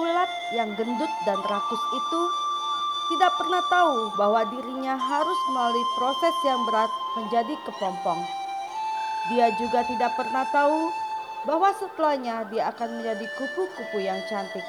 [0.00, 2.22] Ulat yang gendut dan rakus itu
[3.12, 6.88] tidak pernah tahu bahwa dirinya harus melalui proses yang berat
[7.20, 8.24] menjadi kepompong.
[9.28, 10.88] Dia juga tidak pernah tahu
[11.44, 14.64] bahwa setelahnya dia akan menjadi kupu-kupu yang cantik.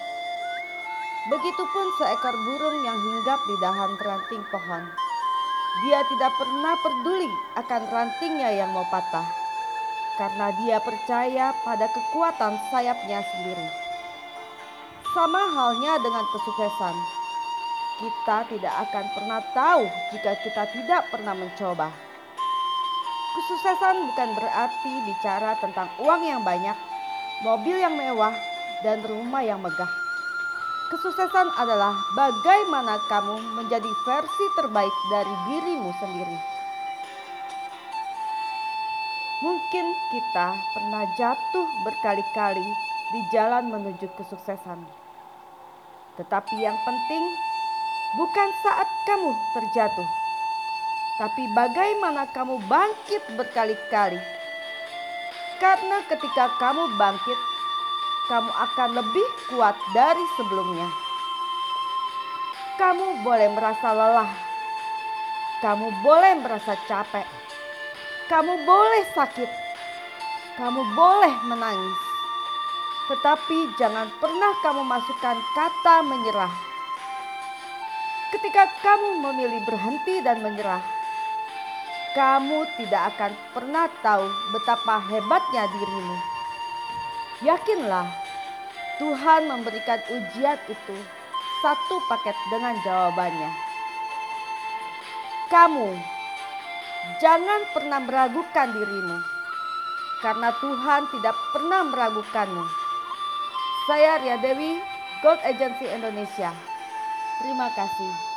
[1.31, 4.83] Begitupun seekor burung yang hinggap di dahan ranting pohon.
[5.87, 9.23] Dia tidak pernah peduli akan rantingnya yang mau patah,
[10.19, 13.90] karena dia percaya pada kekuatan sayapnya sendiri.
[15.11, 16.95] Sama halnya dengan kesuksesan,
[17.99, 19.83] kita tidak akan pernah tahu
[20.15, 21.91] jika kita tidak pernah mencoba.
[23.35, 26.79] Kesuksesan bukan berarti bicara tentang uang yang banyak,
[27.43, 28.31] mobil yang mewah,
[28.87, 29.91] dan rumah yang megah.
[30.95, 36.60] Kesuksesan adalah bagaimana kamu menjadi versi terbaik dari dirimu sendiri.
[39.41, 42.61] Mungkin kita pernah jatuh berkali-kali
[43.09, 44.85] di jalan menuju kesuksesan,
[46.13, 47.25] tetapi yang penting
[48.21, 50.05] bukan saat kamu terjatuh,
[51.17, 54.21] tapi bagaimana kamu bangkit berkali-kali.
[55.57, 57.39] Karena ketika kamu bangkit,
[58.29, 60.85] kamu akan lebih kuat dari sebelumnya.
[62.77, 64.31] Kamu boleh merasa lelah,
[65.65, 67.25] kamu boleh merasa capek,
[68.31, 69.51] kamu boleh sakit,
[70.55, 71.99] kamu boleh menangis,
[73.11, 76.53] tetapi jangan pernah kamu masukkan kata menyerah.
[78.31, 80.79] Ketika kamu memilih berhenti dan menyerah,
[82.15, 84.23] kamu tidak akan pernah tahu
[84.55, 86.17] betapa hebatnya dirimu.
[87.43, 88.07] Yakinlah,
[88.95, 90.95] Tuhan memberikan ujian itu
[91.59, 93.51] satu paket dengan jawabannya.
[95.51, 96.20] Kamu
[97.19, 99.17] jangan pernah meragukan dirimu,
[100.21, 102.65] karena Tuhan tidak pernah meragukanmu.
[103.89, 104.77] Saya Ria Dewi,
[105.25, 106.53] Gold Agency Indonesia.
[107.41, 108.30] Terima kasih.